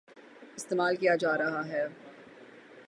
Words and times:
استعمال 0.55 0.95
کیا 0.95 1.15
جارہا 1.15 1.61
ہے۔ 1.67 1.85